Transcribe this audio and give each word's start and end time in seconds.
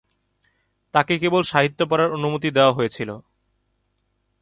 তাকে 0.93 1.13
কেবল 1.17 1.41
সাহিত্য 1.43 1.79
পড়ার 1.89 2.09
অনুমতি 2.11 2.49
দেওয়া 2.51 2.73
হয়েছিল। 2.73 3.09